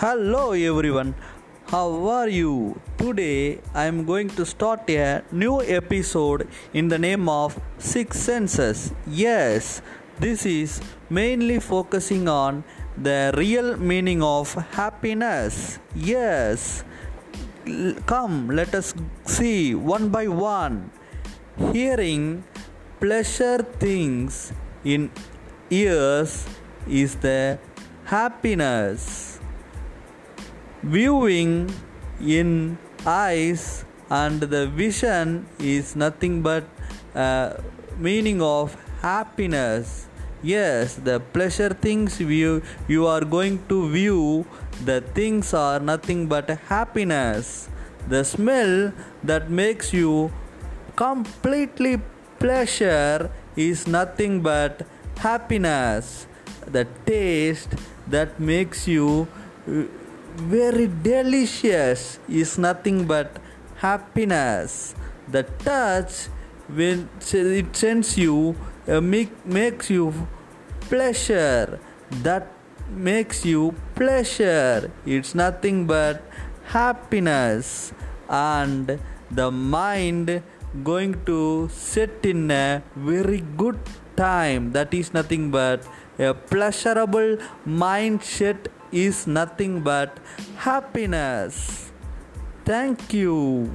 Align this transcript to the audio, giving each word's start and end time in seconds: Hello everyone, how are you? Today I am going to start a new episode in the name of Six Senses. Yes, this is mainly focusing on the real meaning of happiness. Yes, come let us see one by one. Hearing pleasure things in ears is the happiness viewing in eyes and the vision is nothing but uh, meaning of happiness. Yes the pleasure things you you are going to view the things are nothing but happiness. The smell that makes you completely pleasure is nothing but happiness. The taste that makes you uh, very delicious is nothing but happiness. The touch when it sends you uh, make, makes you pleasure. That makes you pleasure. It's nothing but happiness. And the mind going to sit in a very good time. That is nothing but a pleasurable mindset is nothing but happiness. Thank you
Hello 0.00 0.52
everyone, 0.52 1.14
how 1.66 2.08
are 2.08 2.26
you? 2.26 2.80
Today 2.96 3.60
I 3.74 3.84
am 3.84 4.06
going 4.06 4.30
to 4.30 4.46
start 4.46 4.88
a 4.88 5.22
new 5.30 5.60
episode 5.60 6.48
in 6.72 6.88
the 6.88 6.98
name 6.98 7.28
of 7.28 7.60
Six 7.76 8.18
Senses. 8.18 8.94
Yes, 9.06 9.82
this 10.18 10.46
is 10.46 10.80
mainly 11.10 11.60
focusing 11.60 12.28
on 12.28 12.64
the 12.96 13.34
real 13.36 13.76
meaning 13.76 14.22
of 14.22 14.54
happiness. 14.72 15.78
Yes, 15.94 16.82
come 18.06 18.48
let 18.48 18.74
us 18.74 18.94
see 19.26 19.74
one 19.74 20.08
by 20.08 20.28
one. 20.28 20.90
Hearing 21.74 22.42
pleasure 23.00 23.58
things 23.78 24.50
in 24.82 25.10
ears 25.68 26.46
is 26.88 27.16
the 27.16 27.58
happiness 28.06 29.40
viewing 30.82 31.72
in 32.20 32.78
eyes 33.06 33.84
and 34.08 34.40
the 34.40 34.66
vision 34.66 35.46
is 35.58 35.94
nothing 35.94 36.42
but 36.42 36.64
uh, 37.14 37.54
meaning 37.98 38.42
of 38.42 38.76
happiness. 39.02 40.06
Yes 40.42 40.94
the 40.94 41.20
pleasure 41.20 41.68
things 41.68 42.18
you 42.18 42.62
you 42.88 43.06
are 43.06 43.24
going 43.24 43.60
to 43.68 43.90
view 43.90 44.46
the 44.84 45.02
things 45.14 45.52
are 45.52 45.80
nothing 45.80 46.26
but 46.26 46.48
happiness. 46.68 47.68
The 48.08 48.24
smell 48.24 48.92
that 49.22 49.50
makes 49.50 49.92
you 49.92 50.32
completely 50.96 52.00
pleasure 52.38 53.30
is 53.54 53.86
nothing 53.86 54.40
but 54.40 54.86
happiness. 55.18 56.26
The 56.66 56.86
taste 57.04 57.74
that 58.08 58.40
makes 58.40 58.88
you 58.88 59.28
uh, 59.68 59.84
very 60.36 60.86
delicious 60.86 62.18
is 62.28 62.58
nothing 62.58 63.06
but 63.06 63.38
happiness. 63.76 64.94
The 65.28 65.44
touch 65.64 66.28
when 66.68 67.08
it 67.32 67.76
sends 67.76 68.16
you 68.16 68.56
uh, 68.88 69.00
make, 69.00 69.30
makes 69.46 69.90
you 69.90 70.12
pleasure. 70.82 71.78
That 72.22 72.48
makes 72.90 73.44
you 73.44 73.74
pleasure. 73.94 74.90
It's 75.06 75.34
nothing 75.34 75.86
but 75.86 76.22
happiness. 76.64 77.92
And 78.28 78.98
the 79.30 79.50
mind 79.50 80.42
going 80.84 81.24
to 81.24 81.68
sit 81.72 82.24
in 82.24 82.50
a 82.50 82.82
very 82.94 83.40
good 83.56 83.78
time. 84.16 84.72
That 84.72 84.94
is 84.94 85.12
nothing 85.12 85.50
but 85.50 85.86
a 86.20 86.34
pleasurable 86.34 87.38
mindset 87.66 88.68
is 88.92 89.26
nothing 89.26 89.80
but 89.80 90.20
happiness. 90.56 91.90
Thank 92.64 93.12
you 93.12 93.72